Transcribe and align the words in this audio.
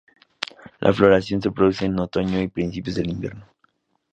La 0.79 0.91
floración 0.91 1.43
se 1.43 1.51
produce 1.51 1.85
en 1.85 1.99
otoño 1.99 2.41
y 2.41 2.47
principios 2.47 2.95
del 2.95 3.11
invierno. 3.11 3.45